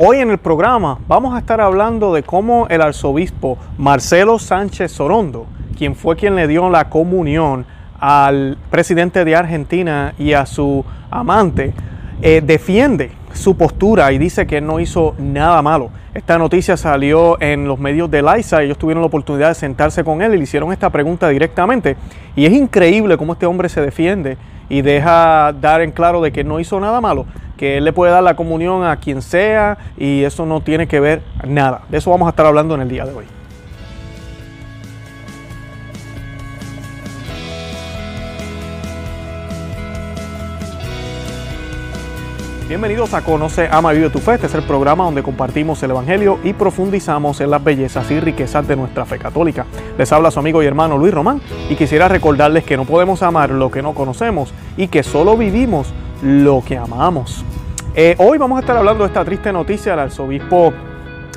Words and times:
Hoy 0.00 0.18
en 0.18 0.30
el 0.30 0.38
programa 0.38 1.00
vamos 1.08 1.34
a 1.34 1.40
estar 1.40 1.60
hablando 1.60 2.14
de 2.14 2.22
cómo 2.22 2.68
el 2.68 2.82
arzobispo 2.82 3.58
Marcelo 3.78 4.38
Sánchez 4.38 4.92
Sorondo, 4.92 5.46
quien 5.76 5.96
fue 5.96 6.14
quien 6.14 6.36
le 6.36 6.46
dio 6.46 6.70
la 6.70 6.88
comunión 6.88 7.66
al 7.98 8.56
presidente 8.70 9.24
de 9.24 9.34
Argentina 9.34 10.14
y 10.16 10.34
a 10.34 10.46
su 10.46 10.84
amante, 11.10 11.74
eh, 12.22 12.40
defiende 12.46 13.10
su 13.32 13.56
postura 13.56 14.12
y 14.12 14.18
dice 14.18 14.46
que 14.46 14.60
no 14.60 14.78
hizo 14.78 15.16
nada 15.18 15.62
malo. 15.62 15.90
Esta 16.14 16.38
noticia 16.38 16.76
salió 16.76 17.36
en 17.40 17.66
los 17.66 17.80
medios 17.80 18.08
de 18.08 18.22
Liza, 18.22 18.62
ellos 18.62 18.78
tuvieron 18.78 19.02
la 19.02 19.08
oportunidad 19.08 19.48
de 19.48 19.54
sentarse 19.56 20.04
con 20.04 20.22
él 20.22 20.32
y 20.32 20.36
le 20.36 20.44
hicieron 20.44 20.72
esta 20.72 20.90
pregunta 20.90 21.28
directamente. 21.28 21.96
Y 22.36 22.46
es 22.46 22.52
increíble 22.52 23.16
cómo 23.16 23.32
este 23.32 23.46
hombre 23.46 23.68
se 23.68 23.80
defiende 23.80 24.38
y 24.68 24.80
deja 24.82 25.52
dar 25.60 25.80
en 25.80 25.90
claro 25.90 26.20
de 26.20 26.30
que 26.30 26.44
no 26.44 26.60
hizo 26.60 26.78
nada 26.78 27.00
malo 27.00 27.26
que 27.58 27.76
Él 27.76 27.84
le 27.84 27.92
puede 27.92 28.12
dar 28.12 28.22
la 28.22 28.36
comunión 28.36 28.84
a 28.84 28.96
quien 28.96 29.20
sea 29.20 29.76
y 29.98 30.22
eso 30.22 30.46
no 30.46 30.62
tiene 30.62 30.86
que 30.86 31.00
ver 31.00 31.20
nada. 31.46 31.82
De 31.90 31.98
eso 31.98 32.10
vamos 32.10 32.26
a 32.26 32.30
estar 32.30 32.46
hablando 32.46 32.74
en 32.74 32.80
el 32.80 32.88
día 32.88 33.04
de 33.04 33.12
hoy. 33.12 33.26
Bienvenidos 42.68 43.14
a 43.14 43.22
Conoce, 43.22 43.66
Ama, 43.72 43.92
Vive 43.92 44.10
tu 44.10 44.18
Fe. 44.18 44.34
Este 44.34 44.46
es 44.46 44.54
el 44.54 44.62
programa 44.62 45.04
donde 45.04 45.22
compartimos 45.22 45.82
el 45.82 45.90
Evangelio 45.90 46.38
y 46.44 46.52
profundizamos 46.52 47.40
en 47.40 47.50
las 47.50 47.64
bellezas 47.64 48.10
y 48.10 48.20
riquezas 48.20 48.68
de 48.68 48.76
nuestra 48.76 49.06
fe 49.06 49.18
católica. 49.18 49.64
Les 49.96 50.12
habla 50.12 50.30
su 50.30 50.38
amigo 50.38 50.62
y 50.62 50.66
hermano 50.66 50.98
Luis 50.98 51.14
Román 51.14 51.40
y 51.70 51.76
quisiera 51.76 52.08
recordarles 52.08 52.64
que 52.64 52.76
no 52.76 52.84
podemos 52.84 53.22
amar 53.22 53.50
lo 53.50 53.70
que 53.70 53.80
no 53.80 53.94
conocemos 53.94 54.52
y 54.76 54.88
que 54.88 55.02
solo 55.02 55.34
vivimos 55.38 55.94
lo 56.22 56.62
que 56.62 56.76
amamos. 56.76 57.42
Eh, 57.94 58.14
hoy 58.18 58.38
vamos 58.38 58.58
a 58.58 58.60
estar 58.60 58.76
hablando 58.76 59.02
de 59.04 59.08
esta 59.08 59.24
triste 59.24 59.52
noticia 59.52 59.92
del 59.92 60.00
arzobispo 60.00 60.72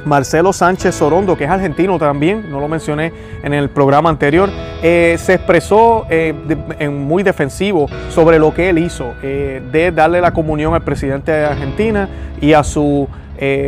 Marcelo 0.06 0.52
Sánchez 0.52 0.96
Sorondo, 0.96 1.38
que 1.38 1.46
es 1.46 1.50
argentino 1.50 1.98
también, 1.98 2.52
no 2.52 2.60
lo 2.60 2.68
mencioné 2.68 3.14
en 3.42 3.54
el 3.54 3.70
programa 3.70 4.10
anterior, 4.10 4.50
eh, 4.84 5.16
se 5.18 5.36
expresó 5.36 6.06
eh, 6.10 6.34
en 6.80 7.04
muy 7.04 7.24
defensivo 7.24 7.88
sobre 8.10 8.38
lo 8.38 8.54
que 8.54 8.70
él 8.70 8.80
hizo, 8.80 9.14
de 9.22 9.92
darle 9.96 10.22
la 10.22 10.34
comunión 10.34 10.74
al 10.74 10.82
presidente 10.82 11.32
de 11.32 11.46
Argentina 11.46 12.10
y 12.42 12.54
a 12.54 12.64
su 12.64 13.08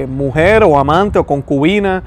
mujer 0.08 0.64
o 0.64 0.78
amante 0.78 1.18
o 1.18 1.26
concubina, 1.26 2.04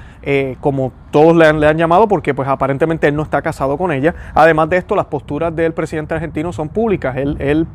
como 0.61 0.93
todos 1.11 1.37
le 1.37 1.47
han, 1.47 1.79
llamado, 1.79 2.07
porque 2.07 2.33
pues 2.33 2.49
aparentemente 2.49 3.09
él 3.09 3.17
no 3.17 3.23
está 3.23 3.43
casado 3.43 3.77
con 3.77 3.91
ella. 3.91 4.15
Además 4.35 4.71
de 4.71 4.77
esto, 4.77 4.95
las 4.95 5.07
posturas 5.07 5.55
del 5.55 5.73
presidente 5.73 6.15
argentino 6.15 6.53
son 6.53 6.69
públicas. 6.69 7.17
Él 7.17 7.67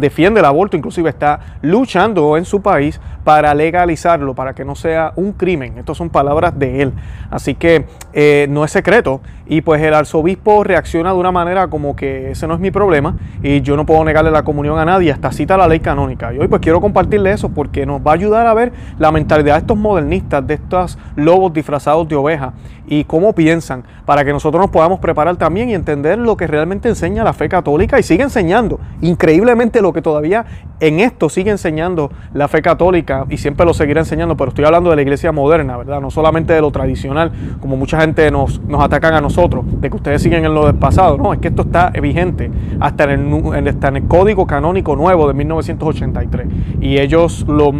defiende 0.00 0.40
el 0.40 0.46
aborto, 0.46 0.76
inclusive 0.76 1.08
está 1.08 1.40
luchando 1.62 2.36
en 2.36 2.44
su 2.44 2.60
país 2.60 3.00
para 3.24 3.54
legalizarlo, 3.54 4.34
para 4.34 4.54
que 4.54 4.64
no 4.64 4.74
sea 4.74 5.12
un 5.16 5.32
crimen. 5.32 5.78
Estas 5.78 5.96
son 5.96 6.08
palabras 6.08 6.58
de 6.58 6.82
él. 6.82 6.92
Así 7.30 7.54
que 7.54 7.84
eh, 8.12 8.46
no 8.48 8.64
es 8.64 8.70
secreto. 8.70 9.20
Y 9.46 9.62
pues 9.62 9.82
el 9.82 9.94
arzobispo 9.94 10.64
reacciona 10.64 11.12
de 11.12 11.18
una 11.18 11.32
manera 11.32 11.68
como 11.68 11.96
que 11.96 12.30
ese 12.30 12.46
no 12.46 12.54
es 12.54 12.60
mi 12.60 12.70
problema 12.70 13.16
y 13.42 13.62
yo 13.62 13.76
no 13.76 13.86
puedo 13.86 14.04
negarle 14.04 14.30
la 14.30 14.42
comunión 14.42 14.78
a 14.78 14.84
nadie, 14.84 15.10
hasta 15.10 15.32
cita 15.32 15.56
la 15.56 15.68
ley 15.68 15.80
canónica. 15.80 16.34
Y 16.34 16.38
hoy 16.38 16.48
pues 16.48 16.60
quiero 16.60 16.80
compartirle 16.80 17.32
eso 17.32 17.48
porque 17.48 17.86
nos 17.86 18.00
va 18.00 18.10
a 18.10 18.14
ayudar 18.14 18.46
a 18.46 18.54
ver 18.54 18.72
la 18.98 19.10
mentalidad 19.10 19.54
de 19.54 19.60
estos 19.60 19.76
modernistas, 19.76 20.46
de 20.46 20.54
estos 20.54 20.98
lobos 21.16 21.52
disfrazados 21.52 22.08
de 22.08 22.16
oveja 22.16 22.52
y 22.88 23.04
cómo 23.04 23.34
piensan, 23.34 23.84
para 24.04 24.24
que 24.24 24.32
nosotros 24.32 24.60
nos 24.60 24.70
podamos 24.70 25.00
preparar 25.00 25.36
también 25.36 25.70
y 25.70 25.74
entender 25.74 26.18
lo 26.18 26.36
que 26.36 26.46
realmente 26.46 26.88
enseña 26.88 27.24
la 27.24 27.32
fe 27.32 27.48
católica 27.48 27.98
y 27.98 28.02
sigue 28.02 28.22
enseñando. 28.22 28.80
Increíblemente 29.00 29.82
lo 29.82 29.92
que 29.92 30.02
todavía 30.02 30.44
en 30.80 31.00
esto 31.00 31.28
sigue 31.28 31.50
enseñando 31.50 32.10
la 32.32 32.48
fe 32.48 32.62
católica 32.62 33.26
y 33.28 33.36
siempre 33.36 33.66
lo 33.66 33.74
seguirá 33.74 34.00
enseñando, 34.00 34.36
pero 34.36 34.50
estoy 34.50 34.64
hablando 34.64 34.90
de 34.90 34.96
la 34.96 35.02
iglesia 35.02 35.32
moderna, 35.32 35.76
¿verdad? 35.76 36.00
No 36.00 36.10
solamente 36.10 36.52
de 36.52 36.60
lo 36.60 36.70
tradicional, 36.70 37.32
como 37.60 37.76
mucha 37.76 38.00
gente 38.00 38.30
nos, 38.30 38.60
nos 38.62 38.82
atacan 38.82 39.14
a 39.14 39.20
nosotros, 39.20 39.64
de 39.80 39.90
que 39.90 39.96
ustedes 39.96 40.22
siguen 40.22 40.44
en 40.44 40.54
lo 40.54 40.66
del 40.66 40.76
pasado, 40.76 41.18
no, 41.18 41.32
es 41.32 41.40
que 41.40 41.48
esto 41.48 41.62
está 41.62 41.90
vigente 41.90 42.50
hasta 42.80 43.04
en 43.04 43.32
el, 43.32 43.66
en 43.66 43.96
el 43.96 44.04
código 44.06 44.46
canónico 44.46 44.96
nuevo 44.96 45.28
de 45.28 45.34
1983 45.34 46.46
y 46.80 46.98
ellos 46.98 47.44
lo, 47.48 47.72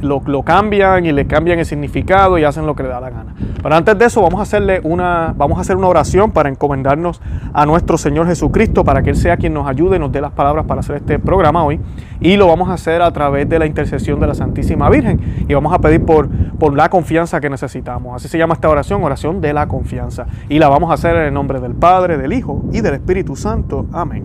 lo, 0.00 0.22
lo 0.26 0.42
cambian 0.42 1.06
y 1.06 1.12
le 1.12 1.26
cambian 1.26 1.58
el 1.58 1.66
significado 1.66 2.38
y 2.38 2.44
hacen 2.44 2.66
lo 2.66 2.74
que 2.74 2.82
le 2.82 2.88
da 2.88 3.00
la 3.00 3.10
gana. 3.10 3.34
Pero 3.62 3.74
antes 3.74 3.96
de 3.96 4.06
eso 4.06 4.20
vamos 4.20 4.40
a 4.40 4.42
hacerle 4.42 4.80
una, 4.82 5.34
vamos 5.36 5.58
a 5.58 5.60
hacer 5.60 5.76
una 5.76 5.86
oración 5.86 6.32
para 6.32 6.48
encomendarnos 6.48 7.20
a 7.52 7.64
nuestro 7.64 7.96
Señor 7.96 8.26
Jesucristo 8.26 8.84
para 8.84 9.02
que 9.02 9.10
Él 9.10 9.16
sea 9.16 9.36
quien 9.36 9.54
nos 9.54 9.68
ayude 9.68 9.96
y 9.96 9.98
nos 9.98 10.10
dé 10.10 10.20
las 10.20 10.32
palabras 10.32 10.66
para 10.66 10.80
hacer 10.80 10.96
este 10.96 11.18
programa 11.18 11.64
hoy. 11.64 11.80
Y 12.20 12.36
lo 12.36 12.46
vamos 12.46 12.68
a 12.68 12.74
hacer 12.74 13.02
a 13.02 13.10
través 13.12 13.48
de 13.48 13.58
la 13.58 13.66
intercesión 13.66 14.20
de 14.20 14.26
la 14.26 14.34
Santísima 14.34 14.88
Virgen. 14.90 15.46
Y 15.48 15.54
vamos 15.54 15.72
a 15.72 15.78
pedir 15.78 16.04
por, 16.04 16.28
por 16.28 16.74
la 16.74 16.88
confianza 16.88 17.40
que 17.40 17.50
necesitamos. 17.50 18.16
Así 18.16 18.28
se 18.28 18.38
llama 18.38 18.54
esta 18.54 18.68
oración, 18.68 19.02
oración 19.02 19.40
de 19.40 19.52
la 19.52 19.66
confianza. 19.66 20.26
Y 20.48 20.58
la 20.58 20.68
vamos 20.68 20.90
a 20.90 20.94
hacer 20.94 21.16
en 21.16 21.22
el 21.22 21.34
nombre 21.34 21.60
del 21.60 21.74
Padre, 21.74 22.16
del 22.16 22.32
Hijo 22.32 22.62
y 22.72 22.80
del 22.80 22.94
Espíritu 22.94 23.36
Santo. 23.36 23.86
Amén. 23.92 24.24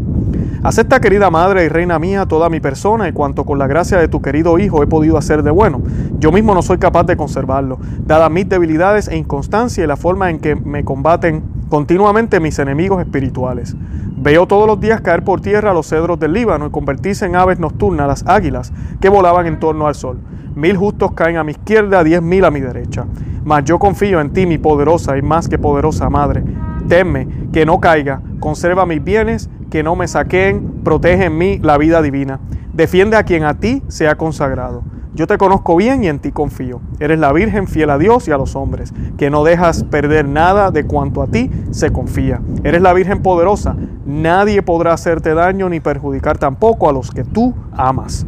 Acepta, 0.63 0.99
querida 0.99 1.29
Madre 1.29 1.65
y 1.65 1.69
Reina 1.69 1.99
mía, 1.99 2.25
toda 2.25 2.49
mi 2.49 2.59
persona 2.59 3.07
y 3.07 3.11
cuanto 3.11 3.45
con 3.45 3.59
la 3.59 3.67
gracia 3.67 3.97
de 3.97 4.07
tu 4.07 4.21
querido 4.21 4.57
Hijo 4.59 4.83
he 4.83 4.87
podido 4.87 5.17
hacer 5.17 5.26
de 5.35 5.51
bueno. 5.51 5.81
Yo 6.19 6.31
mismo 6.31 6.53
no 6.53 6.61
soy 6.61 6.77
capaz 6.77 7.03
de 7.03 7.17
conservarlo, 7.17 7.79
dadas 8.05 8.31
mis 8.31 8.47
debilidades 8.47 9.07
e 9.07 9.17
inconstancia 9.17 9.83
y 9.83 9.87
la 9.87 9.97
forma 9.97 10.29
en 10.29 10.39
que 10.39 10.55
me 10.55 10.85
combaten 10.85 11.43
continuamente 11.69 12.39
mis 12.39 12.57
enemigos 12.59 13.01
espirituales. 13.01 13.75
Veo 14.15 14.47
todos 14.47 14.65
los 14.65 14.79
días 14.79 15.01
caer 15.01 15.23
por 15.23 15.41
tierra 15.41 15.73
los 15.73 15.87
cedros 15.87 16.19
del 16.19 16.33
Líbano 16.33 16.67
y 16.67 16.71
convertirse 16.71 17.25
en 17.25 17.35
aves 17.35 17.59
nocturnas 17.59 18.07
las 18.07 18.25
águilas 18.25 18.71
que 19.01 19.09
volaban 19.09 19.45
en 19.45 19.59
torno 19.59 19.87
al 19.87 19.95
sol. 19.95 20.19
Mil 20.55 20.75
justos 20.77 21.11
caen 21.11 21.37
a 21.37 21.43
mi 21.43 21.51
izquierda, 21.51 22.03
diez 22.03 22.21
mil 22.21 22.45
a 22.45 22.51
mi 22.51 22.61
derecha. 22.61 23.05
Mas 23.43 23.65
yo 23.65 23.77
confío 23.77 24.19
en 24.19 24.31
ti, 24.31 24.45
mi 24.45 24.57
poderosa 24.57 25.17
y 25.17 25.21
más 25.21 25.47
que 25.47 25.59
poderosa 25.59 26.09
Madre. 26.09 26.43
Teme 26.87 27.27
que 27.53 27.65
no 27.65 27.79
caiga, 27.79 28.21
conserva 28.39 28.85
mis 28.85 29.03
bienes, 29.03 29.49
que 29.69 29.83
no 29.83 29.95
me 29.95 30.07
saquen, 30.07 30.81
protege 30.83 31.25
en 31.25 31.37
mí 31.37 31.59
la 31.59 31.77
vida 31.77 32.01
divina. 32.01 32.39
Defiende 32.73 33.17
a 33.17 33.23
quien 33.23 33.43
a 33.43 33.55
ti 33.55 33.83
sea 33.87 34.15
consagrado. 34.15 34.83
Yo 35.17 35.25
te 35.25 35.39
conozco 35.39 35.75
bien 35.75 36.03
y 36.03 36.09
en 36.09 36.19
ti 36.19 36.31
confío. 36.31 36.79
Eres 36.99 37.17
la 37.17 37.33
Virgen 37.33 37.67
fiel 37.67 37.89
a 37.89 37.97
Dios 37.97 38.27
y 38.27 38.31
a 38.31 38.37
los 38.37 38.55
hombres, 38.55 38.93
que 39.17 39.31
no 39.31 39.43
dejas 39.43 39.83
perder 39.83 40.27
nada 40.27 40.69
de 40.69 40.85
cuanto 40.85 41.23
a 41.23 41.27
ti 41.27 41.49
se 41.71 41.91
confía. 41.91 42.39
Eres 42.63 42.83
la 42.83 42.93
Virgen 42.93 43.23
poderosa. 43.23 43.75
Nadie 44.05 44.61
podrá 44.61 44.93
hacerte 44.93 45.33
daño 45.33 45.69
ni 45.69 45.79
perjudicar 45.79 46.37
tampoco 46.37 46.87
a 46.87 46.93
los 46.93 47.09
que 47.09 47.23
tú 47.23 47.55
amas. 47.71 48.27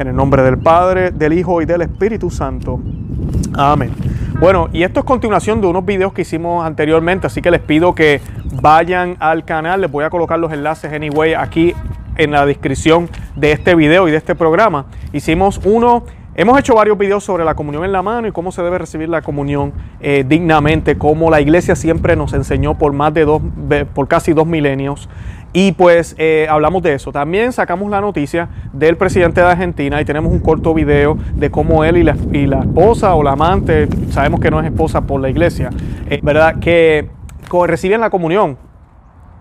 En 0.00 0.08
el 0.08 0.16
nombre 0.16 0.42
del 0.42 0.58
Padre, 0.58 1.12
del 1.12 1.32
Hijo 1.32 1.62
y 1.62 1.64
del 1.64 1.82
Espíritu 1.82 2.28
Santo. 2.28 2.80
Amén. 3.54 3.92
Bueno, 4.40 4.68
y 4.72 4.82
esto 4.82 4.98
es 4.98 5.06
continuación 5.06 5.60
de 5.60 5.68
unos 5.68 5.86
videos 5.86 6.12
que 6.12 6.22
hicimos 6.22 6.66
anteriormente, 6.66 7.28
así 7.28 7.40
que 7.40 7.52
les 7.52 7.60
pido 7.60 7.94
que 7.94 8.20
vayan 8.60 9.16
al 9.20 9.44
canal. 9.44 9.80
Les 9.80 9.92
voy 9.92 10.02
a 10.02 10.10
colocar 10.10 10.40
los 10.40 10.52
enlaces 10.52 10.92
anyway 10.92 11.34
aquí 11.34 11.72
en 12.16 12.32
la 12.32 12.44
descripción 12.46 13.08
de 13.36 13.52
este 13.52 13.74
video 13.74 14.08
y 14.08 14.10
de 14.10 14.16
este 14.16 14.34
programa. 14.34 14.86
Hicimos 15.12 15.60
uno, 15.64 16.04
hemos 16.34 16.58
hecho 16.58 16.74
varios 16.74 16.98
videos 16.98 17.22
sobre 17.22 17.44
la 17.44 17.54
comunión 17.54 17.84
en 17.84 17.92
la 17.92 18.02
mano 18.02 18.26
y 18.26 18.32
cómo 18.32 18.50
se 18.50 18.62
debe 18.62 18.78
recibir 18.78 19.08
la 19.08 19.22
comunión 19.22 19.72
eh, 20.00 20.24
dignamente, 20.26 20.98
como 20.98 21.30
la 21.30 21.40
iglesia 21.40 21.76
siempre 21.76 22.16
nos 22.16 22.32
enseñó 22.32 22.76
por 22.76 22.92
más 22.92 23.14
de 23.14 23.24
dos, 23.24 23.42
por 23.94 24.08
casi 24.08 24.32
dos 24.32 24.46
milenios. 24.46 25.08
Y 25.52 25.72
pues 25.72 26.14
eh, 26.18 26.46
hablamos 26.50 26.82
de 26.82 26.92
eso. 26.94 27.12
También 27.12 27.50
sacamos 27.52 27.90
la 27.90 28.02
noticia 28.02 28.48
del 28.74 28.98
presidente 28.98 29.40
de 29.40 29.46
Argentina 29.46 30.00
y 30.02 30.04
tenemos 30.04 30.30
un 30.30 30.40
corto 30.40 30.74
video 30.74 31.16
de 31.34 31.50
cómo 31.50 31.82
él 31.84 31.96
y 31.96 32.02
la, 32.02 32.16
y 32.32 32.46
la 32.46 32.60
esposa 32.60 33.14
o 33.14 33.22
la 33.22 33.32
amante, 33.32 33.88
sabemos 34.10 34.40
que 34.40 34.50
no 34.50 34.60
es 34.60 34.66
esposa 34.66 35.02
por 35.02 35.20
la 35.20 35.30
iglesia, 35.30 35.70
eh, 36.10 36.20
¿verdad? 36.22 36.58
Que 36.58 37.08
reciben 37.66 38.00
la 38.00 38.10
comunión 38.10 38.58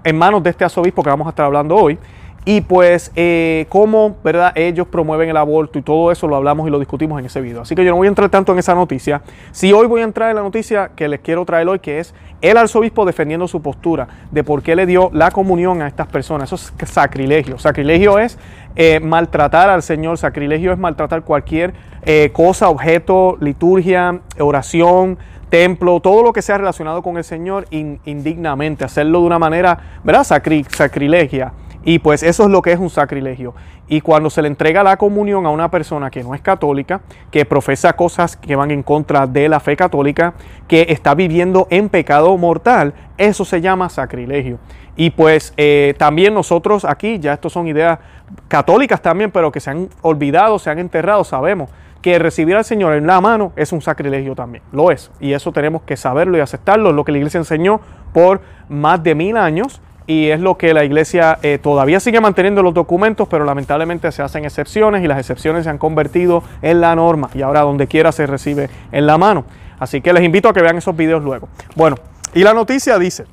en 0.05 0.17
manos 0.17 0.41
de 0.43 0.51
este 0.51 0.63
arzobispo 0.63 1.03
que 1.03 1.09
vamos 1.09 1.27
a 1.27 1.31
estar 1.31 1.45
hablando 1.47 1.75
hoy 1.75 1.97
y 2.45 2.61
pues 2.61 3.11
eh, 3.15 3.65
cómo 3.69 4.17
¿verdad? 4.23 4.53
ellos 4.55 4.87
promueven 4.87 5.29
el 5.29 5.37
aborto 5.37 5.79
y 5.79 5.81
todo 5.81 6.11
eso 6.11 6.27
lo 6.27 6.35
hablamos 6.35 6.67
y 6.67 6.69
lo 6.69 6.77
discutimos 6.77 7.19
en 7.19 7.25
ese 7.25 7.41
video. 7.41 7.61
Así 7.61 7.73
que 7.73 7.83
yo 7.83 7.89
no 7.89 7.97
voy 7.97 8.05
a 8.05 8.09
entrar 8.09 8.29
tanto 8.29 8.53
en 8.53 8.59
esa 8.59 8.75
noticia. 8.75 9.23
Si 9.51 9.73
hoy 9.73 9.87
voy 9.87 10.01
a 10.01 10.03
entrar 10.03 10.29
en 10.29 10.35
la 10.35 10.43
noticia 10.43 10.91
que 10.95 11.07
les 11.07 11.21
quiero 11.21 11.43
traer 11.43 11.67
hoy, 11.67 11.79
que 11.79 11.99
es 11.99 12.13
el 12.41 12.57
arzobispo 12.57 13.03
defendiendo 13.03 13.47
su 13.47 13.63
postura 13.63 14.07
de 14.29 14.43
por 14.43 14.61
qué 14.61 14.75
le 14.75 14.85
dio 14.85 15.09
la 15.11 15.31
comunión 15.31 15.81
a 15.81 15.87
estas 15.87 16.05
personas. 16.05 16.51
Eso 16.51 16.71
es 16.77 16.89
sacrilegio. 16.89 17.57
Sacrilegio 17.57 18.19
es 18.19 18.37
eh, 18.75 18.99
maltratar 18.99 19.71
al 19.71 19.81
Señor, 19.81 20.19
sacrilegio 20.19 20.71
es 20.71 20.77
maltratar 20.77 21.23
cualquier 21.23 21.73
eh, 22.03 22.29
cosa, 22.31 22.69
objeto, 22.69 23.37
liturgia, 23.39 24.19
oración, 24.39 25.17
templo, 25.49 25.99
todo 25.99 26.21
lo 26.21 26.33
que 26.33 26.43
sea 26.43 26.59
relacionado 26.59 27.01
con 27.01 27.17
el 27.17 27.23
Señor 27.23 27.65
indignamente, 27.71 28.83
hacerlo 28.83 29.21
de 29.21 29.25
una 29.25 29.39
manera, 29.39 29.79
¿verdad? 30.03 30.23
sacrilegia. 30.23 31.53
Y 31.85 31.99
pues 31.99 32.23
eso 32.23 32.43
es 32.43 32.49
lo 32.49 32.63
que 32.63 32.73
es 32.73 32.79
un 32.79 32.89
sacrilegio. 32.89 33.53
Y 33.87 34.01
cuando 34.01 34.31
se 34.31 34.41
le 34.41 34.47
entrega 34.47 34.83
la 34.83 34.97
comunión 34.97 35.45
a 35.45 35.51
una 35.51 35.69
persona 35.69 36.09
que 36.09 36.23
no 36.23 36.33
es 36.33 36.41
católica, 36.41 37.01
que 37.29 37.45
profesa 37.45 37.93
cosas 37.93 38.35
que 38.35 38.55
van 38.55 38.71
en 38.71 38.81
contra 38.81 39.27
de 39.27 39.47
la 39.47 39.59
fe 39.59 39.77
católica, 39.77 40.33
que 40.67 40.87
está 40.89 41.13
viviendo 41.13 41.67
en 41.69 41.89
pecado 41.89 42.35
mortal, 42.37 42.95
eso 43.17 43.45
se 43.45 43.61
llama 43.61 43.89
sacrilegio. 43.89 44.57
Y 44.97 45.11
pues 45.11 45.53
eh, 45.57 45.93
también 45.97 46.33
nosotros 46.33 46.85
aquí, 46.85 47.19
ya 47.19 47.33
estos 47.33 47.53
son 47.53 47.67
ideas 47.67 47.99
católicas 48.47 49.01
también, 49.01 49.29
pero 49.29 49.51
que 49.51 49.59
se 49.59 49.69
han 49.69 49.89
olvidado, 50.01 50.57
se 50.57 50.71
han 50.71 50.79
enterrado, 50.79 51.23
sabemos 51.23 51.69
que 52.01 52.19
recibir 52.19 52.55
al 52.55 52.63
Señor 52.63 52.93
en 52.93 53.07
la 53.07 53.19
mano 53.19 53.51
es 53.55 53.71
un 53.71 53.81
sacrilegio 53.81 54.35
también. 54.35 54.63
Lo 54.71 54.91
es. 54.91 55.11
Y 55.19 55.33
eso 55.33 55.51
tenemos 55.51 55.81
que 55.81 55.97
saberlo 55.97 56.37
y 56.37 56.39
aceptarlo. 56.39 56.89
Es 56.89 56.95
lo 56.95 57.03
que 57.03 57.11
la 57.11 57.17
iglesia 57.17 57.39
enseñó 57.39 57.81
por 58.13 58.41
más 58.69 59.01
de 59.01 59.15
mil 59.15 59.37
años 59.37 59.81
y 60.07 60.29
es 60.29 60.39
lo 60.39 60.57
que 60.57 60.73
la 60.73 60.83
iglesia 60.83 61.39
eh, 61.41 61.57
todavía 61.61 61.99
sigue 61.99 62.21
manteniendo 62.21 62.61
los 62.61 62.73
documentos, 62.73 63.27
pero 63.27 63.43
lamentablemente 63.45 64.11
se 64.11 64.21
hacen 64.21 64.45
excepciones 64.45 65.03
y 65.03 65.07
las 65.07 65.19
excepciones 65.19 65.63
se 65.63 65.69
han 65.69 65.77
convertido 65.77 66.43
en 66.61 66.81
la 66.81 66.95
norma 66.95 67.29
y 67.33 67.41
ahora 67.41 67.61
donde 67.61 67.87
quiera 67.87 68.11
se 68.11 68.27
recibe 68.27 68.69
en 68.91 69.07
la 69.07 69.17
mano. 69.17 69.45
Así 69.79 70.01
que 70.01 70.13
les 70.13 70.23
invito 70.23 70.47
a 70.47 70.53
que 70.53 70.61
vean 70.61 70.77
esos 70.77 70.95
videos 70.95 71.23
luego. 71.23 71.49
Bueno, 71.75 71.97
y 72.33 72.43
la 72.43 72.53
noticia 72.53 72.99
dice, 72.99 73.25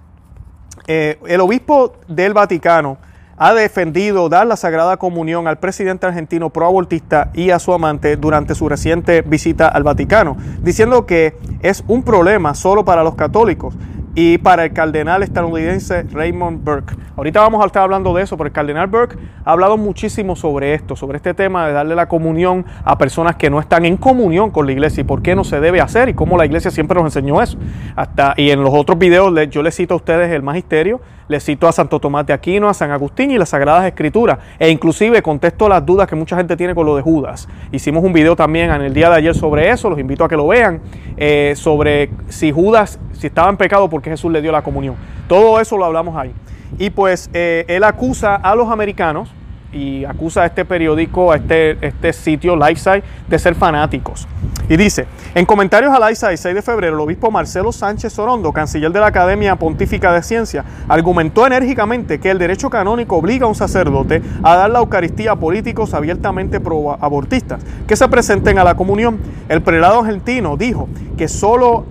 eh, 0.86 1.18
el 1.26 1.40
obispo 1.40 1.94
del 2.08 2.32
Vaticano 2.32 2.98
ha 3.36 3.54
defendido 3.54 4.28
dar 4.28 4.46
la 4.46 4.56
Sagrada 4.56 4.96
Comunión 4.96 5.48
al 5.48 5.58
presidente 5.58 6.06
argentino 6.06 6.50
proabortista 6.50 7.30
y 7.34 7.50
a 7.50 7.58
su 7.58 7.72
amante 7.72 8.16
durante 8.16 8.54
su 8.54 8.68
reciente 8.68 9.22
visita 9.22 9.68
al 9.68 9.82
Vaticano, 9.82 10.36
diciendo 10.60 11.06
que 11.06 11.36
es 11.60 11.82
un 11.88 12.02
problema 12.02 12.54
solo 12.54 12.84
para 12.84 13.02
los 13.02 13.14
católicos 13.14 13.74
y 14.14 14.38
para 14.38 14.64
el 14.64 14.72
cardenal 14.72 15.22
estadounidense 15.22 16.02
Raymond 16.04 16.64
Burke. 16.64 16.94
Ahorita 17.16 17.40
vamos 17.40 17.62
a 17.62 17.66
estar 17.66 17.82
hablando 17.82 18.14
de 18.14 18.22
eso, 18.22 18.36
pero 18.36 18.48
el 18.48 18.52
cardenal 18.52 18.86
Burke 18.86 19.16
ha 19.44 19.52
hablado 19.52 19.76
muchísimo 19.76 20.36
sobre 20.36 20.74
esto, 20.74 20.96
sobre 20.96 21.16
este 21.16 21.34
tema 21.34 21.66
de 21.66 21.72
darle 21.72 21.94
la 21.94 22.08
comunión 22.08 22.66
a 22.84 22.98
personas 22.98 23.36
que 23.36 23.50
no 23.50 23.60
están 23.60 23.84
en 23.84 23.96
comunión 23.96 24.50
con 24.50 24.66
la 24.66 24.72
iglesia 24.72 25.00
y 25.00 25.04
por 25.04 25.22
qué 25.22 25.34
no 25.34 25.44
se 25.44 25.60
debe 25.60 25.80
hacer 25.80 26.08
y 26.08 26.14
cómo 26.14 26.36
la 26.36 26.46
iglesia 26.46 26.70
siempre 26.70 26.94
nos 26.96 27.04
enseñó 27.04 27.40
eso. 27.40 27.58
Hasta, 27.96 28.34
y 28.36 28.50
en 28.50 28.62
los 28.62 28.74
otros 28.74 28.98
videos 28.98 29.32
yo 29.50 29.62
les 29.62 29.76
cito 29.76 29.94
a 29.94 29.96
ustedes 29.96 30.30
el 30.30 30.42
magisterio, 30.42 31.00
les 31.28 31.44
cito 31.44 31.68
a 31.68 31.72
Santo 31.72 31.98
Tomás 32.00 32.26
de 32.26 32.32
Aquino, 32.32 32.68
a 32.68 32.74
San 32.74 32.90
Agustín 32.90 33.30
y 33.30 33.38
las 33.38 33.50
Sagradas 33.50 33.86
Escrituras, 33.86 34.38
e 34.58 34.70
inclusive 34.70 35.22
contesto 35.22 35.68
las 35.68 35.84
dudas 35.84 36.06
que 36.06 36.16
mucha 36.16 36.36
gente 36.36 36.56
tiene 36.56 36.74
con 36.74 36.86
lo 36.86 36.96
de 36.96 37.02
Judas. 37.02 37.48
Hicimos 37.70 38.04
un 38.04 38.12
video 38.12 38.36
también 38.36 38.70
en 38.70 38.82
el 38.82 38.94
día 38.94 39.08
de 39.10 39.16
ayer 39.16 39.34
sobre 39.34 39.70
eso, 39.70 39.90
los 39.90 39.98
invito 39.98 40.24
a 40.24 40.28
que 40.28 40.36
lo 40.36 40.46
vean, 40.46 40.80
eh, 41.16 41.54
sobre 41.56 42.10
si 42.28 42.52
Judas, 42.52 42.98
si 43.12 43.26
estaba 43.26 43.48
en 43.50 43.56
pecado, 43.56 43.88
porque 43.88 44.10
Jesús 44.10 44.30
le 44.32 44.42
dio 44.42 44.52
la 44.52 44.62
comunión. 44.62 44.96
Todo 45.28 45.60
eso 45.60 45.76
lo 45.76 45.84
hablamos 45.84 46.16
ahí. 46.16 46.32
Y 46.78 46.90
pues 46.90 47.30
eh, 47.34 47.64
él 47.68 47.84
acusa 47.84 48.36
a 48.36 48.54
los 48.54 48.70
americanos 48.70 49.30
y 49.72 50.04
acusa 50.04 50.42
a 50.42 50.46
este 50.46 50.64
periódico, 50.64 51.32
a 51.32 51.36
este, 51.36 51.78
este 51.84 52.12
sitio, 52.12 52.56
Lifeside, 52.56 53.02
de 53.28 53.38
ser 53.38 53.54
fanáticos. 53.54 54.26
Y 54.68 54.76
dice, 54.76 55.06
en 55.34 55.44
comentarios 55.44 55.92
a 55.92 55.98
Lifeside, 55.98 56.36
6 56.36 56.54
de 56.54 56.62
febrero, 56.62 56.94
el 56.94 57.00
obispo 57.00 57.30
Marcelo 57.30 57.72
Sánchez 57.72 58.12
Sorondo, 58.12 58.52
canciller 58.52 58.92
de 58.92 59.00
la 59.00 59.06
Academia 59.06 59.56
Pontífica 59.56 60.12
de 60.12 60.22
Ciencia, 60.22 60.64
argumentó 60.88 61.46
enérgicamente 61.46 62.20
que 62.20 62.30
el 62.30 62.38
derecho 62.38 62.70
canónico 62.70 63.16
obliga 63.16 63.46
a 63.46 63.48
un 63.48 63.54
sacerdote 63.54 64.22
a 64.42 64.56
dar 64.56 64.70
la 64.70 64.78
Eucaristía 64.78 65.32
a 65.32 65.36
políticos 65.36 65.94
abiertamente 65.94 66.60
pro-abortistas 66.60 67.62
que 67.86 67.96
se 67.96 68.08
presenten 68.08 68.58
a 68.58 68.64
la 68.64 68.76
comunión. 68.76 69.18
El 69.48 69.62
prelado 69.62 70.00
argentino 70.00 70.56
dijo 70.56 70.88
que 71.16 71.28
solo, 71.28 71.84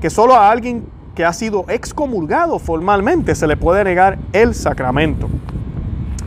que 0.00 0.10
solo 0.10 0.34
a 0.34 0.50
alguien 0.50 0.84
que 1.14 1.24
ha 1.24 1.32
sido 1.32 1.64
excomulgado 1.68 2.58
formalmente 2.58 3.34
se 3.34 3.46
le 3.46 3.56
puede 3.56 3.84
negar 3.84 4.18
el 4.32 4.54
sacramento. 4.54 5.28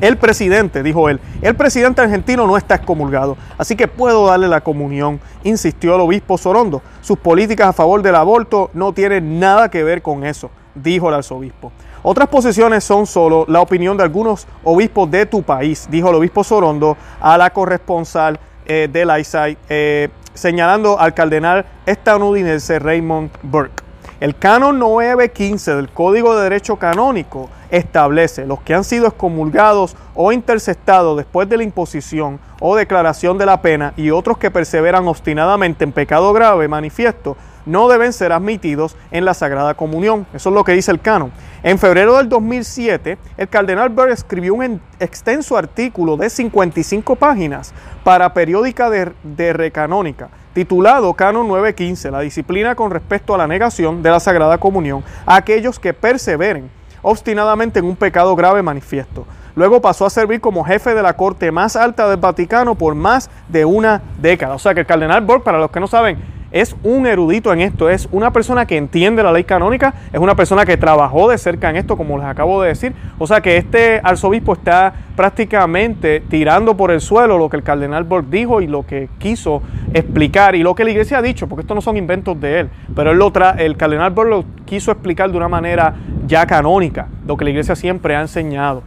El 0.02 0.18
presidente, 0.18 0.84
dijo 0.84 1.08
él, 1.08 1.22
el 1.42 1.56
presidente 1.56 2.02
argentino 2.02 2.46
no 2.46 2.58
está 2.58 2.76
excomulgado, 2.76 3.38
así 3.58 3.78
que 3.78 3.88
puedo 3.88 4.28
darle 4.28 4.50
la 4.50 4.62
comunión, 4.62 5.22
insistió 5.44 5.96
el 5.96 6.02
obispo 6.02 6.38
Sorondo. 6.38 6.82
Sus 7.02 7.18
políticas 7.18 7.70
a 7.70 7.74
favor 7.74 8.02
del 8.02 8.16
aborto 8.16 8.70
no 8.74 8.92
tienen 8.92 9.40
nada 9.40 9.70
que 9.70 9.84
ver 9.84 10.02
con 10.02 10.26
eso, 10.26 10.52
dijo 10.76 11.08
el 11.08 11.16
arzobispo. 11.16 11.72
Otras 12.04 12.28
posiciones 12.28 12.84
son 12.84 13.08
solo 13.08 13.46
la 13.48 13.62
opinión 13.62 13.96
de 13.96 14.04
algunos 14.04 14.48
obispos 14.66 15.10
de 15.10 15.26
tu 15.26 15.44
país, 15.44 15.88
dijo 15.90 16.10
el 16.10 16.16
obispo 16.16 16.44
Sorondo 16.44 16.98
a 17.22 17.38
la 17.38 17.52
corresponsal 17.52 18.38
eh, 18.66 18.90
de 18.92 19.06
la 19.06 19.20
ISAI, 19.20 19.58
eh, 19.70 20.10
señalando 20.34 21.00
al 21.00 21.14
cardenal 21.14 21.66
estadounidense 21.86 22.80
Raymond 22.80 23.32
Burke. 23.42 23.85
El 24.26 24.36
canon 24.36 24.80
915 24.80 25.76
del 25.76 25.90
Código 25.90 26.36
de 26.36 26.46
Derecho 26.46 26.78
Canónico 26.78 27.48
establece 27.70 28.48
los 28.48 28.60
que 28.60 28.74
han 28.74 28.84
sido 28.84 29.06
excomulgados 29.06 29.96
o 30.16 30.32
interceptados 30.32 31.16
después 31.16 31.48
de 31.48 31.58
la 31.58 31.64
imposición 31.64 32.40
o 32.60 32.76
declaración 32.76 33.38
de 33.38 33.46
la 33.46 33.62
pena 33.62 33.94
y 33.96 34.10
otros 34.10 34.40
que 34.40 34.50
perseveran 34.50 35.08
obstinadamente 35.08 35.84
en 35.84 35.92
pecado 35.92 36.34
grave 36.34 36.68
manifiesto 36.68 37.38
no 37.68 37.88
deben 37.88 38.14
ser 38.14 38.32
admitidos 38.32 38.98
en 39.12 39.26
la 39.26 39.36
Sagrada 39.36 39.76
Comunión. 39.76 40.26
Eso 40.34 40.50
es 40.50 40.56
lo 40.56 40.64
que 40.64 40.74
dice 40.74 40.90
el 40.90 41.02
canon. 41.02 41.32
En 41.62 41.78
febrero 41.78 42.18
del 42.18 42.28
2007, 42.28 43.20
el 43.38 43.48
cardenal 43.48 43.90
Berg 43.90 44.10
escribió 44.10 44.56
un 44.56 44.82
extenso 45.00 45.56
artículo 45.56 46.18
de 46.18 46.32
55 46.32 47.16
páginas 47.16 47.76
para 48.04 48.34
periódica 48.34 48.90
de, 48.90 49.12
de 49.22 49.54
Recanónica 49.54 50.30
titulado 50.56 51.14
Canon 51.14 51.50
915, 51.50 52.12
la 52.12 52.22
disciplina 52.22 52.76
con 52.76 52.90
respecto 52.90 53.36
a 53.36 53.38
la 53.38 53.46
negación 53.46 54.02
de 54.02 54.10
la 54.10 54.22
Sagrada 54.22 54.58
Comunión 54.58 55.04
a 55.26 55.36
aquellos 55.36 55.80
que 55.80 55.94
perseveren 55.94 56.72
obstinadamente 57.02 57.80
en 57.80 57.86
un 57.86 57.98
pecado 57.98 58.34
grave 58.38 58.64
manifiesto. 58.64 59.28
Luego 59.54 59.82
pasó 59.82 60.06
a 60.06 60.10
servir 60.10 60.40
como 60.40 60.64
jefe 60.64 60.96
de 60.96 61.04
la 61.04 61.18
corte 61.18 61.52
más 61.52 61.76
alta 61.76 62.10
del 62.10 62.18
Vaticano 62.18 62.76
por 62.76 62.96
más 62.96 63.30
de 63.50 63.66
una 63.66 64.02
década. 64.18 64.56
O 64.56 64.60
sea 64.60 64.74
que 64.74 64.80
el 64.80 64.86
cardenal 64.86 65.26
Borg, 65.26 65.44
para 65.44 65.60
los 65.60 65.70
que 65.72 65.82
no 65.82 65.88
saben, 65.88 66.18
es 66.56 66.74
un 66.84 67.06
erudito 67.06 67.52
en 67.52 67.60
esto, 67.60 67.90
es 67.90 68.08
una 68.14 68.32
persona 68.32 68.66
que 68.66 68.78
entiende 68.78 69.22
la 69.22 69.34
ley 69.34 69.44
canónica, 69.44 69.94
es 70.14 70.22
una 70.22 70.36
persona 70.36 70.66
que 70.66 70.78
trabajó 70.78 71.30
de 71.30 71.38
cerca 71.38 71.70
en 71.70 71.76
esto, 71.76 71.98
como 71.98 72.18
les 72.18 72.26
acabo 72.26 72.62
de 72.62 72.70
decir. 72.70 72.94
O 73.18 73.28
sea 73.28 73.42
que 73.42 73.58
este 73.58 74.00
arzobispo 74.02 74.54
está 74.54 74.94
prácticamente 75.18 76.22
tirando 76.22 76.78
por 76.78 76.92
el 76.92 77.02
suelo 77.02 77.38
lo 77.38 77.50
que 77.50 77.58
el 77.58 77.64
cardenal 77.64 78.06
Borg 78.06 78.30
dijo 78.30 78.62
y 78.62 78.68
lo 78.68 78.86
que 78.86 79.10
quiso 79.20 79.64
explicar 79.94 80.56
y 80.56 80.64
lo 80.64 80.76
que 80.76 80.86
la 80.86 80.92
iglesia 80.92 81.18
ha 81.18 81.22
dicho, 81.22 81.50
porque 81.50 81.64
estos 81.64 81.76
no 81.76 81.82
son 81.82 81.98
inventos 81.98 82.40
de 82.40 82.62
él, 82.62 82.70
pero 82.96 83.12
él 83.12 83.18
lo 83.18 83.34
el 83.58 83.76
cardenal 83.76 84.12
Borg 84.12 84.30
lo 84.30 84.46
quiso 84.66 84.92
explicar 84.94 85.30
de 85.30 85.36
una 85.36 85.50
manera 85.50 85.94
ya 86.26 86.46
canónica, 86.46 87.10
lo 87.28 87.36
que 87.36 87.44
la 87.44 87.50
iglesia 87.50 87.76
siempre 87.76 88.16
ha 88.16 88.22
enseñado. 88.22 88.82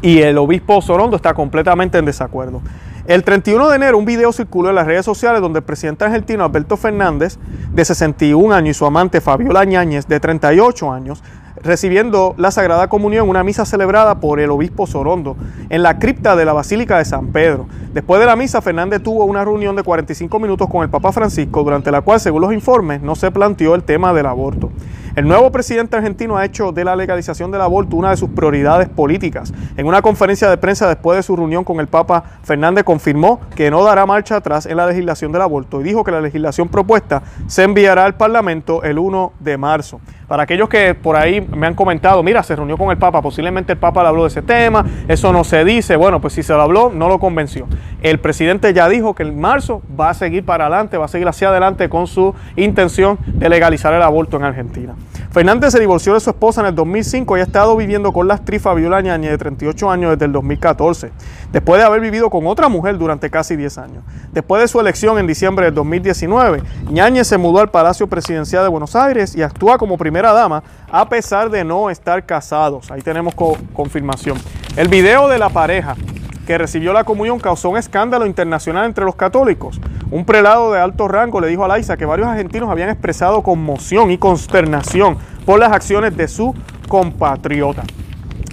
Y 0.00 0.20
el 0.20 0.38
obispo 0.38 0.80
Sorondo 0.80 1.16
está 1.16 1.34
completamente 1.34 1.98
en 1.98 2.06
desacuerdo. 2.06 2.62
El 3.04 3.24
31 3.24 3.68
de 3.68 3.74
enero 3.74 3.98
un 3.98 4.04
video 4.04 4.32
circuló 4.32 4.68
en 4.68 4.76
las 4.76 4.86
redes 4.86 5.04
sociales 5.04 5.40
donde 5.40 5.58
el 5.58 5.64
presidente 5.64 6.04
argentino 6.04 6.44
Alberto 6.44 6.76
Fernández, 6.76 7.36
de 7.72 7.84
61 7.84 8.54
años, 8.54 8.76
y 8.76 8.78
su 8.78 8.86
amante 8.86 9.20
Fabiola 9.20 9.64
Ñáñez, 9.64 10.06
de 10.06 10.20
38 10.20 10.92
años, 10.92 11.20
recibiendo 11.60 12.36
la 12.38 12.52
Sagrada 12.52 12.88
Comunión, 12.88 13.28
una 13.28 13.42
misa 13.42 13.64
celebrada 13.64 14.20
por 14.20 14.38
el 14.38 14.50
obispo 14.50 14.86
Sorondo 14.86 15.36
en 15.68 15.82
la 15.82 15.98
cripta 15.98 16.36
de 16.36 16.44
la 16.44 16.52
Basílica 16.52 16.98
de 16.98 17.04
San 17.04 17.32
Pedro. 17.32 17.66
Después 17.92 18.20
de 18.20 18.26
la 18.26 18.36
misa, 18.36 18.62
Fernández 18.62 19.02
tuvo 19.02 19.24
una 19.24 19.44
reunión 19.44 19.74
de 19.74 19.82
45 19.82 20.38
minutos 20.38 20.68
con 20.68 20.84
el 20.84 20.88
Papa 20.88 21.10
Francisco, 21.10 21.64
durante 21.64 21.90
la 21.90 22.02
cual, 22.02 22.20
según 22.20 22.42
los 22.42 22.52
informes, 22.52 23.02
no 23.02 23.16
se 23.16 23.32
planteó 23.32 23.74
el 23.74 23.82
tema 23.82 24.14
del 24.14 24.26
aborto. 24.26 24.70
El 25.14 25.28
nuevo 25.28 25.52
presidente 25.52 25.94
argentino 25.94 26.38
ha 26.38 26.44
hecho 26.46 26.72
de 26.72 26.86
la 26.86 26.96
legalización 26.96 27.50
del 27.50 27.60
aborto 27.60 27.96
una 27.96 28.08
de 28.08 28.16
sus 28.16 28.30
prioridades 28.30 28.88
políticas. 28.88 29.52
En 29.76 29.86
una 29.86 30.00
conferencia 30.00 30.48
de 30.48 30.56
prensa 30.56 30.88
después 30.88 31.18
de 31.18 31.22
su 31.22 31.36
reunión 31.36 31.64
con 31.64 31.80
el 31.80 31.86
Papa, 31.86 32.24
Fernández 32.42 32.84
confirmó 32.84 33.38
que 33.54 33.70
no 33.70 33.84
dará 33.84 34.06
marcha 34.06 34.36
atrás 34.36 34.64
en 34.64 34.78
la 34.78 34.86
legislación 34.86 35.30
del 35.30 35.42
aborto 35.42 35.82
y 35.82 35.84
dijo 35.84 36.02
que 36.02 36.12
la 36.12 36.22
legislación 36.22 36.70
propuesta 36.70 37.22
se 37.46 37.62
enviará 37.62 38.06
al 38.06 38.14
Parlamento 38.14 38.82
el 38.84 38.98
1 38.98 39.34
de 39.38 39.58
marzo. 39.58 40.00
Para 40.28 40.44
aquellos 40.44 40.70
que 40.70 40.94
por 40.94 41.14
ahí 41.14 41.42
me 41.42 41.66
han 41.66 41.74
comentado, 41.74 42.22
mira, 42.22 42.42
se 42.42 42.56
reunió 42.56 42.78
con 42.78 42.90
el 42.90 42.96
Papa, 42.96 43.20
posiblemente 43.20 43.74
el 43.74 43.78
Papa 43.78 44.00
le 44.00 44.08
habló 44.08 44.22
de 44.22 44.28
ese 44.28 44.40
tema, 44.40 44.82
eso 45.08 45.30
no 45.30 45.44
se 45.44 45.62
dice, 45.62 45.94
bueno, 45.96 46.22
pues 46.22 46.32
si 46.32 46.42
se 46.42 46.54
lo 46.54 46.62
habló, 46.62 46.90
no 46.90 47.10
lo 47.10 47.18
convenció. 47.18 47.66
El 48.00 48.18
presidente 48.18 48.72
ya 48.72 48.88
dijo 48.88 49.14
que 49.14 49.24
en 49.24 49.38
marzo 49.38 49.82
va 50.00 50.08
a 50.08 50.14
seguir 50.14 50.46
para 50.46 50.68
adelante, 50.68 50.96
va 50.96 51.04
a 51.04 51.08
seguir 51.08 51.28
hacia 51.28 51.50
adelante 51.50 51.90
con 51.90 52.06
su 52.06 52.34
intención 52.56 53.18
de 53.26 53.50
legalizar 53.50 53.92
el 53.92 54.00
aborto 54.00 54.38
en 54.38 54.44
Argentina. 54.44 54.94
Fernández 55.30 55.72
se 55.72 55.80
divorció 55.80 56.12
de 56.12 56.20
su 56.20 56.28
esposa 56.30 56.60
en 56.60 56.68
el 56.68 56.74
2005 56.74 57.36
y 57.36 57.40
ha 57.40 57.44
estado 57.44 57.74
viviendo 57.76 58.12
con 58.12 58.28
la 58.28 58.34
actriz 58.34 58.60
Fabiola 58.60 59.00
Ñañez 59.00 59.30
de 59.30 59.38
38 59.38 59.90
años 59.90 60.10
desde 60.10 60.26
el 60.26 60.32
2014, 60.32 61.10
después 61.52 61.80
de 61.80 61.86
haber 61.86 62.00
vivido 62.00 62.28
con 62.28 62.46
otra 62.46 62.68
mujer 62.68 62.98
durante 62.98 63.30
casi 63.30 63.56
10 63.56 63.78
años. 63.78 64.04
Después 64.32 64.60
de 64.60 64.68
su 64.68 64.78
elección 64.78 65.18
en 65.18 65.26
diciembre 65.26 65.66
del 65.66 65.74
2019, 65.74 66.62
Ñañez 66.90 67.26
se 67.26 67.38
mudó 67.38 67.60
al 67.60 67.70
Palacio 67.70 68.06
Presidencial 68.06 68.62
de 68.62 68.68
Buenos 68.68 68.94
Aires 68.94 69.34
y 69.34 69.42
actúa 69.42 69.78
como 69.78 69.96
primera 69.96 70.32
dama 70.32 70.62
a 70.90 71.08
pesar 71.08 71.48
de 71.48 71.64
no 71.64 71.88
estar 71.88 72.26
casados. 72.26 72.90
Ahí 72.90 73.00
tenemos 73.00 73.34
confirmación. 73.72 74.38
El 74.76 74.88
video 74.88 75.28
de 75.28 75.38
la 75.38 75.48
pareja 75.48 75.96
que 76.46 76.58
recibió 76.58 76.92
la 76.92 77.04
comunión 77.04 77.38
causó 77.38 77.70
un 77.70 77.78
escándalo 77.78 78.26
internacional 78.26 78.86
entre 78.86 79.04
los 79.04 79.14
católicos. 79.14 79.80
Un 80.10 80.24
prelado 80.24 80.72
de 80.72 80.80
alto 80.80 81.08
rango 81.08 81.40
le 81.40 81.48
dijo 81.48 81.64
a 81.64 81.68
Laisa 81.68 81.96
que 81.96 82.04
varios 82.04 82.28
argentinos 82.28 82.70
habían 82.70 82.90
expresado 82.90 83.42
conmoción 83.42 84.10
y 84.10 84.18
consternación 84.18 85.16
por 85.46 85.58
las 85.58 85.72
acciones 85.72 86.16
de 86.16 86.28
su 86.28 86.54
compatriota. 86.88 87.84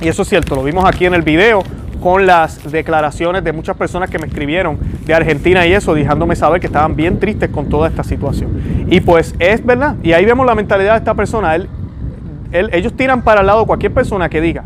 Y 0.01 0.07
eso 0.07 0.21
es 0.21 0.29
cierto, 0.29 0.55
lo 0.55 0.63
vimos 0.63 0.85
aquí 0.85 1.05
en 1.05 1.13
el 1.13 1.23
video 1.23 1.63
con 1.99 2.25
las 2.25 2.71
declaraciones 2.71 3.43
de 3.43 3.51
muchas 3.51 3.75
personas 3.75 4.09
que 4.09 4.17
me 4.19 4.27
escribieron 4.27 4.79
de 5.05 5.13
Argentina 5.13 5.67
y 5.67 5.73
eso, 5.73 5.93
dejándome 5.93 6.35
saber 6.35 6.61
que 6.61 6.67
estaban 6.67 6.95
bien 6.95 7.19
tristes 7.19 7.49
con 7.49 7.67
toda 7.67 7.89
esta 7.89 8.03
situación. 8.03 8.85
Y 8.89 9.01
pues 9.01 9.35
es 9.39 9.65
verdad, 9.65 9.95
y 10.01 10.13
ahí 10.13 10.23
vemos 10.23 10.45
la 10.45 10.55
mentalidad 10.55 10.93
de 10.93 10.99
esta 10.99 11.13
persona. 11.15 11.57
ellos 12.51 12.93
tiran 12.93 13.21
para 13.23 13.41
el 13.41 13.47
lado 13.47 13.65
cualquier 13.65 13.93
persona 13.93 14.29
que 14.29 14.39
diga 14.39 14.63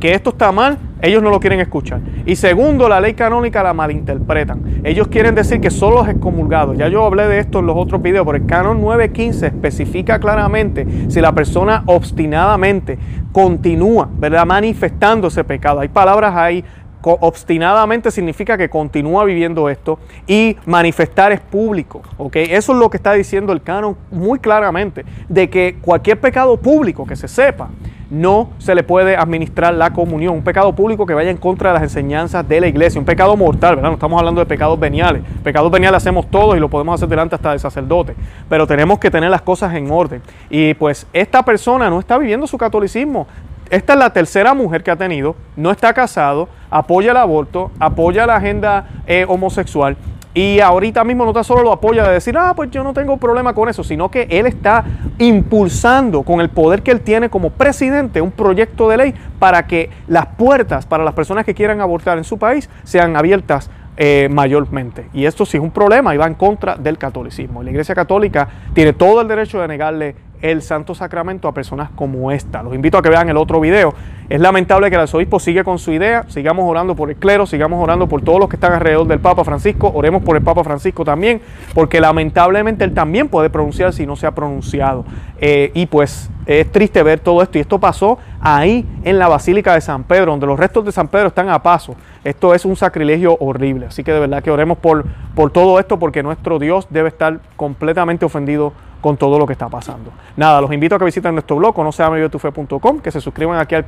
que 0.00 0.12
esto 0.12 0.30
está 0.30 0.52
mal, 0.52 0.78
ellos 1.02 1.22
no 1.22 1.30
lo 1.30 1.40
quieren 1.40 1.60
escuchar. 1.60 2.00
Y 2.24 2.36
segundo, 2.36 2.88
la 2.88 3.00
ley 3.00 3.14
canónica 3.14 3.62
la 3.62 3.72
malinterpretan. 3.72 4.80
Ellos 4.84 5.08
quieren 5.08 5.34
decir 5.34 5.60
que 5.60 5.70
solo 5.70 5.96
los 5.96 6.08
excomulgados. 6.08 6.76
Ya 6.76 6.88
yo 6.88 7.04
hablé 7.04 7.26
de 7.28 7.38
esto 7.38 7.60
en 7.60 7.66
los 7.66 7.76
otros 7.76 8.02
videos, 8.02 8.26
pero 8.26 8.38
el 8.38 8.46
canon 8.46 8.80
915 8.80 9.46
especifica 9.46 10.18
claramente 10.18 10.86
si 11.08 11.20
la 11.20 11.32
persona 11.32 11.82
obstinadamente 11.86 12.98
continúa, 13.32 14.08
¿verdad? 14.18 14.46
Manifestando 14.46 15.28
ese 15.28 15.44
pecado. 15.44 15.80
Hay 15.80 15.88
palabras 15.88 16.34
ahí 16.34 16.64
obstinadamente 17.02 18.10
significa 18.10 18.58
que 18.58 18.68
continúa 18.68 19.24
viviendo 19.24 19.68
esto 19.68 19.98
y 20.26 20.56
manifestar 20.66 21.32
es 21.32 21.40
público, 21.40 22.02
¿ok? 22.16 22.36
Eso 22.36 22.72
es 22.72 22.78
lo 22.78 22.90
que 22.90 22.96
está 22.96 23.12
diciendo 23.12 23.52
el 23.52 23.62
canon 23.62 23.96
muy 24.10 24.38
claramente, 24.38 25.04
de 25.28 25.48
que 25.48 25.76
cualquier 25.80 26.20
pecado 26.20 26.56
público 26.56 27.06
que 27.06 27.14
se 27.14 27.28
sepa, 27.28 27.68
no 28.10 28.50
se 28.58 28.74
le 28.74 28.82
puede 28.82 29.16
administrar 29.16 29.74
la 29.74 29.92
comunión, 29.92 30.34
un 30.34 30.44
pecado 30.44 30.74
público 30.74 31.06
que 31.06 31.14
vaya 31.14 31.30
en 31.30 31.36
contra 31.36 31.70
de 31.70 31.74
las 31.74 31.82
enseñanzas 31.82 32.48
de 32.48 32.60
la 32.60 32.68
iglesia, 32.68 32.98
un 32.98 33.04
pecado 33.04 33.36
mortal, 33.36 33.76
¿verdad? 33.76 33.90
No 33.90 33.94
estamos 33.94 34.18
hablando 34.18 34.40
de 34.40 34.46
pecados 34.46 34.78
veniales, 34.78 35.22
pecados 35.42 35.70
veniales 35.70 35.96
hacemos 35.96 36.30
todos 36.30 36.56
y 36.56 36.60
lo 36.60 36.68
podemos 36.68 36.94
hacer 36.94 37.08
delante 37.08 37.34
hasta 37.34 37.52
de 37.52 37.58
sacerdote, 37.58 38.14
pero 38.48 38.66
tenemos 38.66 38.98
que 38.98 39.10
tener 39.10 39.30
las 39.30 39.42
cosas 39.42 39.74
en 39.74 39.90
orden. 39.90 40.22
Y 40.50 40.74
pues 40.74 41.06
esta 41.12 41.44
persona 41.44 41.90
no 41.90 41.98
está 41.98 42.18
viviendo 42.18 42.46
su 42.46 42.58
catolicismo, 42.58 43.26
esta 43.68 43.94
es 43.94 43.98
la 43.98 44.10
tercera 44.10 44.54
mujer 44.54 44.84
que 44.84 44.92
ha 44.92 44.96
tenido, 44.96 45.34
no 45.56 45.72
está 45.72 45.92
casado, 45.92 46.48
apoya 46.70 47.10
el 47.10 47.16
aborto, 47.16 47.72
apoya 47.80 48.24
la 48.24 48.36
agenda 48.36 48.86
eh, 49.06 49.24
homosexual 49.28 49.96
y 50.36 50.60
ahorita 50.60 51.02
mismo 51.02 51.24
no 51.24 51.32
tan 51.32 51.44
solo 51.44 51.62
lo 51.62 51.72
apoya 51.72 52.06
de 52.06 52.12
decir, 52.12 52.36
ah, 52.36 52.52
pues 52.54 52.70
yo 52.70 52.84
no 52.84 52.92
tengo 52.92 53.16
problema 53.16 53.54
con 53.54 53.70
eso, 53.70 53.82
sino 53.82 54.10
que 54.10 54.26
él 54.28 54.44
está 54.44 54.84
impulsando 55.18 56.24
con 56.24 56.42
el 56.42 56.50
poder 56.50 56.82
que 56.82 56.90
él 56.90 57.00
tiene 57.00 57.30
como 57.30 57.48
presidente 57.48 58.20
un 58.20 58.32
proyecto 58.32 58.90
de 58.90 58.98
ley 58.98 59.14
para 59.38 59.66
que 59.66 59.88
las 60.08 60.26
puertas 60.26 60.84
para 60.84 61.04
las 61.04 61.14
personas 61.14 61.46
que 61.46 61.54
quieran 61.54 61.80
abortar 61.80 62.18
en 62.18 62.24
su 62.24 62.36
país 62.36 62.68
sean 62.84 63.16
abiertas 63.16 63.70
eh, 63.96 64.28
mayormente. 64.30 65.06
Y 65.14 65.24
esto 65.24 65.46
sí 65.46 65.56
es 65.56 65.62
un 65.62 65.70
problema 65.70 66.14
y 66.14 66.18
va 66.18 66.26
en 66.26 66.34
contra 66.34 66.76
del 66.76 66.98
catolicismo. 66.98 67.62
La 67.62 67.70
Iglesia 67.70 67.94
Católica 67.94 68.46
tiene 68.74 68.92
todo 68.92 69.22
el 69.22 69.28
derecho 69.28 69.58
de 69.58 69.68
negarle 69.68 70.16
el 70.42 70.60
Santo 70.60 70.94
Sacramento 70.94 71.48
a 71.48 71.54
personas 71.54 71.88
como 71.94 72.30
esta. 72.30 72.62
Los 72.62 72.74
invito 72.74 72.98
a 72.98 73.02
que 73.02 73.08
vean 73.08 73.30
el 73.30 73.38
otro 73.38 73.58
video. 73.58 73.94
Es 74.28 74.40
lamentable 74.40 74.90
que 74.90 74.96
el 74.96 75.02
arzobispo 75.02 75.38
sigue 75.38 75.62
con 75.62 75.78
su 75.78 75.92
idea. 75.92 76.24
Sigamos 76.28 76.68
orando 76.68 76.96
por 76.96 77.10
el 77.10 77.16
clero, 77.16 77.46
sigamos 77.46 77.82
orando 77.82 78.08
por 78.08 78.22
todos 78.22 78.40
los 78.40 78.48
que 78.48 78.56
están 78.56 78.72
alrededor 78.72 79.06
del 79.06 79.20
Papa 79.20 79.44
Francisco. 79.44 79.92
Oremos 79.94 80.22
por 80.22 80.36
el 80.36 80.42
Papa 80.42 80.64
Francisco 80.64 81.04
también, 81.04 81.40
porque 81.74 82.00
lamentablemente 82.00 82.82
él 82.84 82.92
también 82.92 83.28
puede 83.28 83.50
pronunciar 83.50 83.92
si 83.92 84.04
no 84.04 84.16
se 84.16 84.26
ha 84.26 84.32
pronunciado. 84.32 85.04
Eh, 85.38 85.70
y 85.74 85.86
pues 85.86 86.28
es 86.46 86.72
triste 86.72 87.02
ver 87.04 87.20
todo 87.20 87.40
esto. 87.40 87.58
Y 87.58 87.60
esto 87.60 87.78
pasó 87.78 88.18
ahí 88.40 88.84
en 89.04 89.18
la 89.20 89.28
Basílica 89.28 89.74
de 89.74 89.80
San 89.80 90.02
Pedro, 90.02 90.32
donde 90.32 90.46
los 90.46 90.58
restos 90.58 90.84
de 90.84 90.90
San 90.90 91.06
Pedro 91.06 91.28
están 91.28 91.48
a 91.48 91.62
paso. 91.62 91.94
Esto 92.24 92.52
es 92.52 92.64
un 92.64 92.74
sacrilegio 92.74 93.36
horrible. 93.38 93.86
Así 93.86 94.02
que 94.02 94.12
de 94.12 94.18
verdad 94.18 94.42
que 94.42 94.50
oremos 94.50 94.78
por, 94.78 95.04
por 95.36 95.52
todo 95.52 95.78
esto, 95.78 96.00
porque 96.00 96.24
nuestro 96.24 96.58
Dios 96.58 96.88
debe 96.90 97.10
estar 97.10 97.38
completamente 97.56 98.24
ofendido 98.24 98.72
con 99.00 99.16
todo 99.16 99.38
lo 99.38 99.46
que 99.46 99.52
está 99.52 99.68
pasando. 99.68 100.10
Nada, 100.36 100.60
los 100.60 100.72
invito 100.72 100.96
a 100.96 100.98
que 100.98 101.04
visiten 101.04 101.32
nuestro 101.32 101.54
blog, 101.54 101.72
conoceameyotufe.com, 101.74 102.98
que 102.98 103.12
se 103.12 103.20
suscriban 103.20 103.58
aquí 103.58 103.76
al 103.76 103.86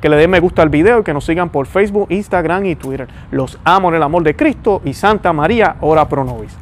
que 0.00 0.08
le 0.08 0.16
den 0.16 0.30
me 0.30 0.40
gusta 0.40 0.62
al 0.62 0.68
video 0.68 1.00
y 1.00 1.02
que 1.04 1.12
nos 1.14 1.24
sigan 1.24 1.48
por 1.50 1.66
Facebook, 1.66 2.06
Instagram 2.10 2.66
y 2.66 2.76
Twitter. 2.76 3.08
Los 3.30 3.58
amo 3.64 3.88
en 3.88 3.96
el 3.96 4.02
amor 4.02 4.22
de 4.22 4.36
Cristo 4.36 4.82
y 4.84 4.94
Santa 4.94 5.32
María, 5.32 5.76
ora 5.80 6.08
pro 6.08 6.24
nobis. 6.24 6.56